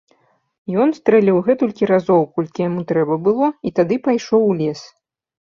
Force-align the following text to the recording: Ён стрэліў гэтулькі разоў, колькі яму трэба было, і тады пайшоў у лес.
Ён 0.85 0.93
стрэліў 0.99 1.37
гэтулькі 1.49 1.89
разоў, 1.93 2.21
колькі 2.39 2.65
яму 2.69 2.81
трэба 2.93 3.19
было, 3.29 3.47
і 3.69 3.77
тады 3.81 3.95
пайшоў 4.09 4.41
у 4.51 4.61
лес. 4.65 4.81